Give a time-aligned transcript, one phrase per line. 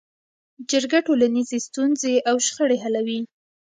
[0.69, 3.19] جرګه ټولنیزې ستونزې او شخړې حلوي